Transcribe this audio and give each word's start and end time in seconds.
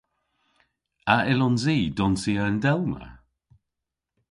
A 1.13 1.15
yllons 1.31 1.63
i 1.75 1.77
donsya 1.97 2.43
yndelna? 2.51 3.05